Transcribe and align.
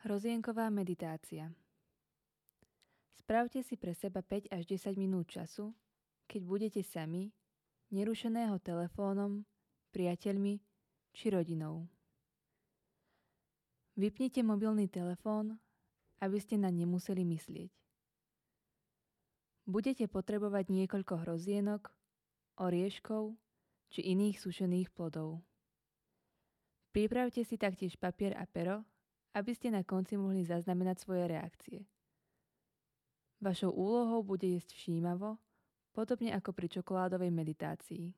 Hrozienková 0.00 0.72
meditácia 0.72 1.52
Spravte 3.20 3.60
si 3.60 3.76
pre 3.76 3.92
seba 3.92 4.24
5 4.24 4.48
až 4.48 4.64
10 4.64 4.96
minút 4.96 5.28
času, 5.28 5.76
keď 6.24 6.40
budete 6.48 6.80
sami, 6.80 7.36
nerušeného 7.92 8.56
telefónom, 8.64 9.44
priateľmi 9.92 10.56
či 11.12 11.26
rodinou. 11.28 11.84
Vypnite 14.00 14.40
mobilný 14.40 14.88
telefón, 14.88 15.60
aby 16.24 16.40
ste 16.40 16.56
na 16.56 16.72
nemuseli 16.72 17.20
myslieť. 17.20 17.68
Budete 19.68 20.08
potrebovať 20.08 20.72
niekoľko 20.72 21.28
hrozienok, 21.28 21.92
orieškov 22.56 23.36
či 23.92 24.16
iných 24.16 24.40
sušených 24.40 24.88
plodov. 24.96 25.44
Pripravte 26.88 27.44
si 27.44 27.60
taktiež 27.60 28.00
papier 28.00 28.32
a 28.40 28.48
pero, 28.48 28.88
aby 29.34 29.52
ste 29.54 29.70
na 29.70 29.86
konci 29.86 30.18
mohli 30.18 30.42
zaznamenať 30.42 30.96
svoje 30.98 31.24
reakcie. 31.30 31.80
Vašou 33.40 33.72
úlohou 33.72 34.20
bude 34.20 34.44
jesť 34.44 34.76
všímavo, 34.76 35.40
podobne 35.96 36.34
ako 36.36 36.52
pri 36.52 36.66
čokoládovej 36.68 37.32
meditácii. 37.32 38.12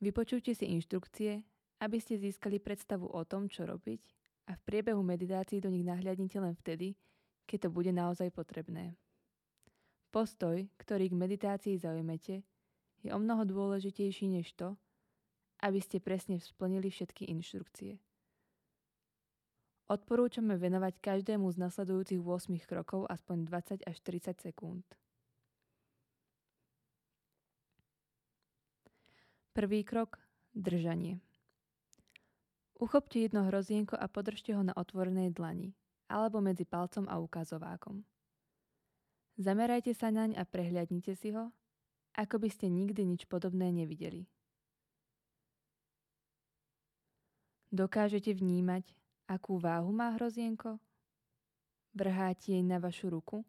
Vypočujte 0.00 0.52
si 0.52 0.64
inštrukcie, 0.70 1.40
aby 1.80 1.98
ste 2.00 2.20
získali 2.20 2.60
predstavu 2.60 3.08
o 3.08 3.22
tom, 3.24 3.48
čo 3.48 3.68
robiť 3.68 4.00
a 4.46 4.54
v 4.54 4.60
priebehu 4.64 5.02
meditácií 5.02 5.58
do 5.58 5.68
nich 5.68 5.84
nahľadnite 5.84 6.38
len 6.38 6.54
vtedy, 6.56 6.94
keď 7.44 7.66
to 7.66 7.70
bude 7.74 7.90
naozaj 7.90 8.30
potrebné. 8.30 8.94
Postoj, 10.14 10.64
ktorý 10.80 11.12
k 11.12 11.20
meditácii 11.20 11.74
zaujmete, 11.76 12.40
je 13.04 13.10
o 13.12 13.18
mnoho 13.20 13.44
dôležitejší 13.44 14.30
než 14.30 14.54
to, 14.56 14.78
aby 15.62 15.80
ste 15.80 16.02
presne 16.02 16.40
splnili 16.40 16.92
všetky 16.92 17.28
inštrukcie. 17.32 18.00
Odporúčame 19.86 20.58
venovať 20.58 20.98
každému 20.98 21.46
z 21.54 21.62
nasledujúcich 21.62 22.18
8 22.18 22.58
krokov 22.66 23.06
aspoň 23.06 23.46
20 23.46 23.86
až 23.86 23.96
30 24.02 24.50
sekúnd. 24.50 24.82
Prvý 29.54 29.86
krok– 29.86 30.18
držanie. 30.52 31.22
Uchopte 32.76 33.24
jedno 33.24 33.48
hrozienko 33.48 33.96
a 33.96 34.04
podržte 34.04 34.52
ho 34.52 34.60
na 34.60 34.76
otvorenej 34.76 35.32
dlani 35.32 35.72
alebo 36.12 36.44
medzi 36.44 36.68
palcom 36.68 37.08
a 37.08 37.16
ukazovákom. 37.22 38.04
Zamerajte 39.40 39.96
sa 39.96 40.12
naň 40.12 40.36
a 40.36 40.44
prehľadnite 40.44 41.16
si 41.16 41.32
ho, 41.32 41.54
ako 42.16 42.36
by 42.42 42.48
ste 42.52 42.68
nikdy 42.68 43.04
nič 43.04 43.24
podobné 43.28 43.72
nevideli. 43.72 44.28
Dokážete 47.74 48.30
vnímať, 48.30 48.86
akú 49.26 49.58
váhu 49.58 49.90
má 49.90 50.14
hrozienko? 50.14 50.78
Vrháte 51.96 52.54
jej 52.54 52.62
na 52.62 52.78
vašu 52.78 53.10
ruku? 53.10 53.42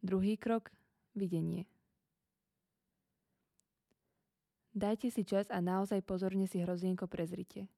Druhý 0.00 0.34
krok– 0.40 0.72
videnie. 1.20 1.68
Dajte 4.72 5.12
si 5.12 5.28
čas 5.28 5.52
a 5.52 5.60
naozaj 5.60 6.00
pozorne 6.02 6.48
si 6.48 6.62
hrozienko 6.62 7.04
prezrite. 7.04 7.68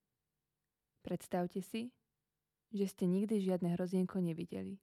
Predstavte 1.03 1.59
si, 1.59 1.91
že 2.71 2.85
ste 2.87 3.05
nikdy 3.11 3.43
žiadne 3.43 3.75
hrozienko 3.75 4.23
nevideli. 4.23 4.79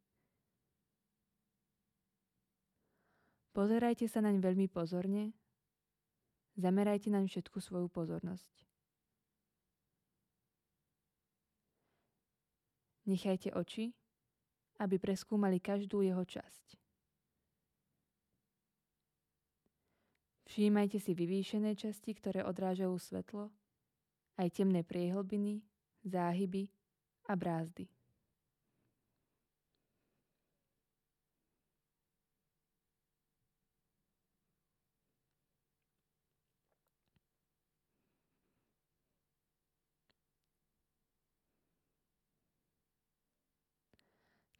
Pozerajte 3.57 4.05
sa 4.07 4.21
naň 4.21 4.39
veľmi 4.39 4.69
pozorne 4.69 5.33
Zamerajte 6.61 7.09
naň 7.09 7.25
všetku 7.25 7.57
svoju 7.57 7.89
pozornosť. 7.89 8.53
Nechajte 13.09 13.57
oči, 13.57 13.97
aby 14.77 15.01
preskúmali 15.01 15.57
každú 15.57 16.05
jeho 16.05 16.21
časť. 16.21 16.77
Všímajte 20.53 21.01
si 21.01 21.17
vyvýšené 21.17 21.73
časti, 21.79 22.13
ktoré 22.13 22.45
odrážajú 22.45 22.93
svetlo, 23.01 23.49
aj 24.37 24.49
temné 24.51 24.85
priehlbiny, 24.85 25.65
záhyby 26.05 26.69
a 27.31 27.39
brázdy. 27.39 27.87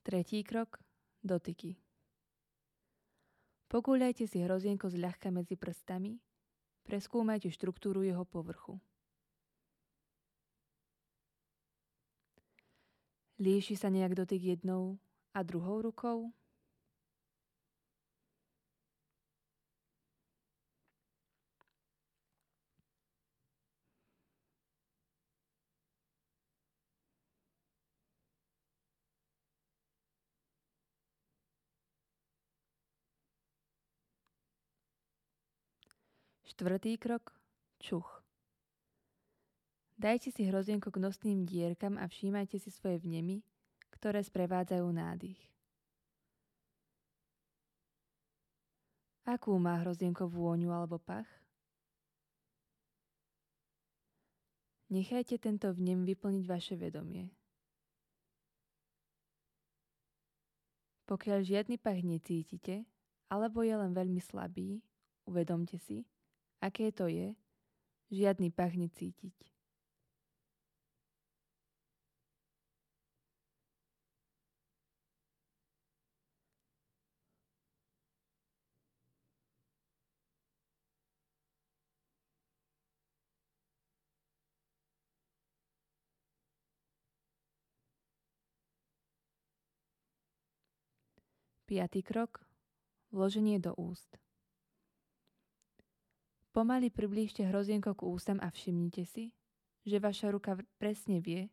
Tretí 0.01 0.41
krok– 0.41 0.81
dotyky. 1.31 1.77
Pogúľajte 3.69 4.25
si 4.25 4.41
hrozienko 4.41 4.89
zľahka 4.89 5.29
medzi 5.29 5.61
prstami, 5.61 6.17
preskúmajte 6.89 7.53
štruktúru 7.53 8.01
jeho 8.01 8.25
povrchu. 8.25 8.81
Líši 13.37 13.77
sa 13.77 13.93
nejak 13.93 14.17
dotyk 14.17 14.57
jednou 14.57 14.97
a 15.37 15.45
druhou 15.45 15.85
rukou? 15.85 16.33
Štvrtý 36.51 36.99
krok. 36.99 37.31
Čuch. 37.79 38.27
Dajte 39.95 40.35
si 40.35 40.51
hrozienko 40.51 40.91
k 40.91 40.99
nosným 40.99 41.47
dierkam 41.47 41.95
a 41.95 42.11
všímajte 42.11 42.59
si 42.59 42.75
svoje 42.75 42.99
vnemy, 42.99 43.47
ktoré 43.95 44.19
sprevádzajú 44.19 44.83
nádych. 44.91 45.39
Akú 49.31 49.55
má 49.63 49.79
hrozienko 49.79 50.27
vôňu 50.27 50.75
alebo 50.75 50.99
pach? 50.99 51.31
Nechajte 54.91 55.39
tento 55.39 55.71
vnem 55.71 56.03
vyplniť 56.03 56.45
vaše 56.51 56.75
vedomie. 56.75 57.31
Pokiaľ 61.07 61.47
žiadny 61.47 61.79
pach 61.79 62.03
necítite, 62.03 62.91
alebo 63.31 63.63
je 63.63 63.79
len 63.79 63.95
veľmi 63.95 64.19
slabý, 64.19 64.83
uvedomte 65.31 65.79
si, 65.79 66.03
Aké 66.61 66.93
to 66.93 67.09
je? 67.09 67.33
Žiadny 68.13 68.53
pach 68.53 68.77
necítiť. 68.77 69.33
Piatý 91.65 92.05
krok. 92.05 92.45
Vloženie 93.09 93.57
do 93.57 93.73
úst. 93.81 94.20
Pomaly 96.51 96.91
priblížte 96.91 97.47
hrozienko 97.47 97.95
k 97.95 98.03
ústam 98.11 98.39
a 98.43 98.51
všimnite 98.51 99.07
si, 99.07 99.31
že 99.87 100.03
vaša 100.03 100.35
ruka 100.35 100.59
presne 100.83 101.23
vie, 101.23 101.47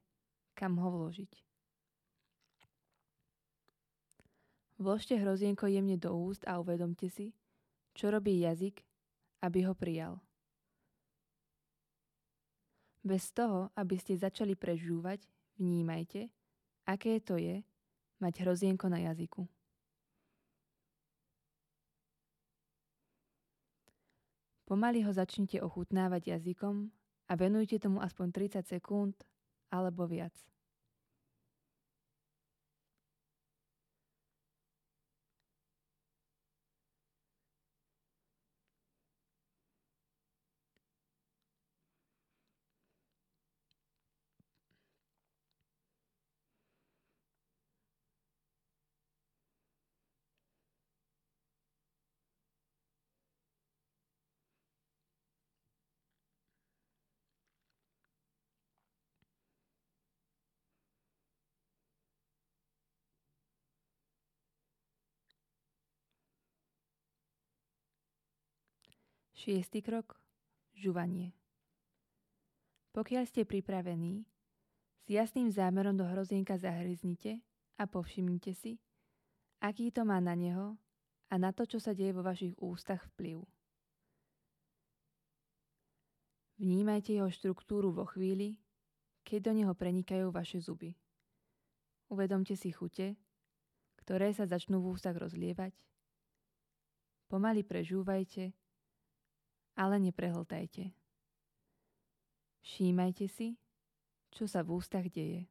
kam 0.57 0.81
ho 0.81 0.89
vložiť. 0.89 1.31
Vložte 4.77 5.17
hrozienko 5.17 5.69
jemne 5.69 5.97
do 5.97 6.13
úst 6.13 6.45
a 6.45 6.57
uvedomte 6.61 7.09
si, 7.09 7.33
čo 7.97 8.13
robí 8.13 8.41
jazyk, 8.41 8.81
aby 9.41 9.65
ho 9.65 9.73
prijal. 9.73 10.21
Bez 13.01 13.33
toho, 13.33 13.73
aby 13.73 13.97
ste 13.97 14.17
začali 14.17 14.53
prežúvať, 14.53 15.25
vnímajte, 15.57 16.29
aké 16.85 17.17
to 17.21 17.41
je 17.41 17.61
mať 18.21 18.33
hrozienko 18.45 18.85
na 18.89 19.01
jazyku. 19.09 19.45
Pomaly 24.67 25.07
ho 25.07 25.15
začnite 25.15 25.63
ochutnávať 25.63 26.35
jazykom 26.35 26.91
a 27.31 27.33
venujte 27.39 27.79
tomu 27.79 28.03
aspoň 28.03 28.27
30 28.59 28.67
sekúnd 28.67 29.15
alebo 29.71 30.03
viac. 30.03 30.35
Šiestý 69.37 69.85
krok. 69.85 70.17
Žuvanie. 70.73 71.29
Pokiaľ 72.89 73.29
ste 73.29 73.45
pripravení, 73.45 74.25
s 75.05 75.07
jasným 75.13 75.53
zámerom 75.53 75.93
do 75.93 76.09
hrozienka 76.09 76.57
zahryznite 76.57 77.45
a 77.77 77.85
povšimnite 77.85 78.57
si, 78.57 78.81
aký 79.61 79.93
to 79.93 80.09
má 80.09 80.17
na 80.17 80.33
neho 80.33 80.73
a 81.29 81.37
na 81.37 81.53
to, 81.53 81.69
čo 81.69 81.77
sa 81.77 81.93
deje 81.93 82.17
vo 82.17 82.25
vašich 82.25 82.57
ústach 82.57 83.05
vplyv. 83.13 83.45
Vnímajte 86.57 87.13
jeho 87.13 87.29
štruktúru 87.29 87.93
vo 87.93 88.09
chvíli, 88.09 88.57
keď 89.21 89.39
do 89.45 89.51
neho 89.53 89.73
prenikajú 89.77 90.33
vaše 90.33 90.57
zuby. 90.57 90.97
Uvedomte 92.09 92.57
si 92.57 92.73
chute, 92.73 93.13
ktoré 94.01 94.33
sa 94.33 94.49
začnú 94.49 94.81
v 94.81 94.97
ústach 94.97 95.13
rozlievať. 95.13 95.77
Pomaly 97.29 97.61
prežúvajte, 97.61 98.65
ale 99.77 100.01
neprehltajte. 100.01 100.91
Všímajte 102.65 103.29
si, 103.31 103.55
čo 104.33 104.49
sa 104.49 104.65
v 104.65 104.75
ústach 104.75 105.07
deje. 105.07 105.47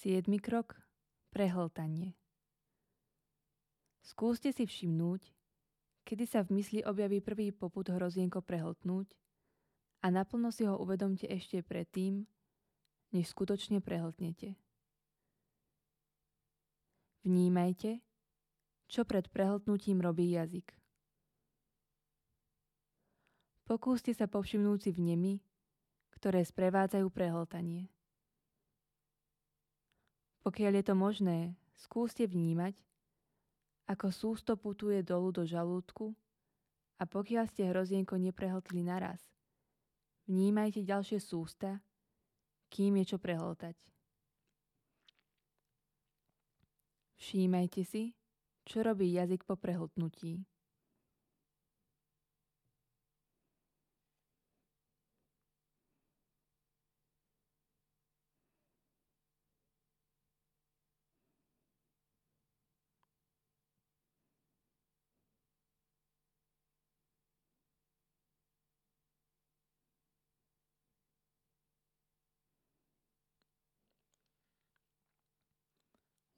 Siedmy 0.00 0.40
krok. 0.40 0.80
Prehltanie. 1.28 2.16
Skúste 4.00 4.48
si 4.48 4.64
všimnúť, 4.64 5.28
kedy 6.08 6.24
sa 6.24 6.40
v 6.40 6.56
mysli 6.56 6.80
objaví 6.80 7.20
prvý 7.20 7.52
poput 7.52 7.84
hrozienko 7.84 8.40
prehltnúť 8.40 9.12
a 10.00 10.08
naplno 10.08 10.56
si 10.56 10.64
ho 10.64 10.80
uvedomte 10.80 11.28
ešte 11.28 11.60
predtým, 11.60 12.24
než 13.12 13.28
skutočne 13.28 13.84
prehltnete. 13.84 14.56
Vnímajte, 17.28 18.00
čo 18.88 19.04
pred 19.04 19.28
prehltnutím 19.28 20.00
robí 20.00 20.32
jazyk. 20.32 20.80
Pokúste 23.68 24.16
sa 24.16 24.24
povšimnúť 24.24 24.80
si 24.80 24.90
vnemy, 24.96 25.44
ktoré 26.16 26.40
sprevádzajú 26.40 27.04
prehltanie. 27.12 27.92
Pokiaľ 30.40 30.72
je 30.80 30.84
to 30.84 30.94
možné, 30.96 31.38
skúste 31.76 32.24
vnímať, 32.24 32.76
ako 33.90 34.08
sústo 34.08 34.56
putuje 34.56 35.04
dolu 35.04 35.34
do 35.34 35.42
žalúdku 35.44 36.16
a 36.96 37.04
pokiaľ 37.04 37.44
ste 37.50 37.68
hrozienko 37.68 38.16
neprehltli 38.16 38.80
naraz, 38.80 39.20
vnímajte 40.30 40.86
ďalšie 40.86 41.20
sústa, 41.20 41.82
kým 42.70 43.02
je 43.02 43.14
čo 43.14 43.18
prehltať. 43.18 43.76
Všímajte 47.20 47.82
si, 47.84 48.16
čo 48.64 48.80
robí 48.80 49.12
jazyk 49.12 49.44
po 49.44 49.58
prehltnutí. 49.60 50.49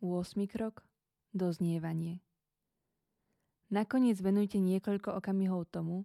8. 0.03 0.51
krok. 0.51 0.83
Doznievanie. 1.31 2.19
Nakoniec 3.71 4.19
venujte 4.19 4.59
niekoľko 4.59 5.15
okamihov 5.23 5.71
tomu, 5.71 6.03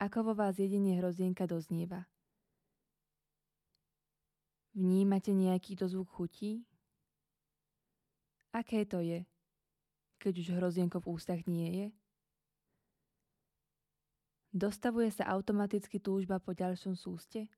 ako 0.00 0.18
vo 0.24 0.32
vás 0.32 0.56
jedenie 0.56 0.96
hrozienka 0.96 1.44
doznieva. 1.44 2.08
Vnímate 4.72 5.36
nejaký 5.36 5.76
dozvuk 5.76 6.16
chutí? 6.16 6.64
Aké 8.56 8.88
to 8.88 9.04
je, 9.04 9.28
keď 10.16 10.40
už 10.40 10.48
hrozienko 10.56 11.04
v 11.04 11.12
ústach 11.12 11.44
nie 11.44 11.68
je? 11.76 11.86
Dostavuje 14.48 15.12
sa 15.12 15.28
automaticky 15.28 16.00
túžba 16.00 16.40
po 16.40 16.56
ďalšom 16.56 16.96
súste? 16.96 17.52